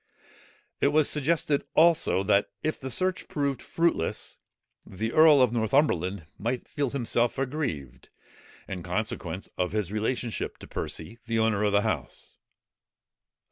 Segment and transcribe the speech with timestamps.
[0.79, 4.37] It was suggested, also, that if the search proved fruitless,
[4.83, 8.09] the earl of Northumberland might feel himself aggrieved,
[8.67, 12.33] in consequence of his relationship to Percy, the owner of the house.